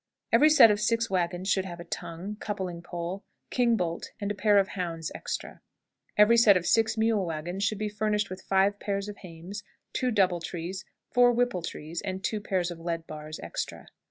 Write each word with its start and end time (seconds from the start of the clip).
Every 0.31 0.49
set 0.49 0.71
of 0.71 0.81
six 0.81 1.11
wagons 1.11 1.47
should 1.47 1.65
have 1.65 1.79
a 1.79 1.83
tongue, 1.83 2.35
coupling 2.39 2.81
pole, 2.81 3.23
king 3.51 3.75
bolt, 3.77 4.09
and 4.19 4.35
pair 4.35 4.57
of 4.57 4.69
hounds 4.69 5.11
extra. 5.13 5.61
Every 6.17 6.37
set 6.37 6.57
of 6.57 6.65
six 6.65 6.97
mule 6.97 7.23
wagons 7.23 7.63
should 7.63 7.77
be 7.77 7.87
furnished 7.87 8.27
with 8.31 8.41
five 8.41 8.79
pairs 8.79 9.07
of 9.07 9.17
hames, 9.17 9.61
two 9.93 10.09
double 10.09 10.39
trees, 10.39 10.85
four 11.11 11.31
whipple 11.31 11.61
trees, 11.61 12.01
and 12.01 12.23
two 12.23 12.41
pairs 12.41 12.71
of 12.71 12.79
lead 12.79 13.05
bars 13.05 13.39
extra. 13.43 13.89